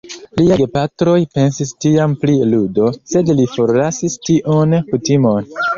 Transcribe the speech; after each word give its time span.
Lia 0.39 0.55
gepatroj 0.61 1.17
pensis 1.35 1.75
tiam 1.87 2.17
pri 2.25 2.39
ludo, 2.55 2.91
sed 3.15 3.33
li 3.41 3.49
forlasis 3.55 4.21
tiun 4.31 4.79
kutimon. 4.93 5.55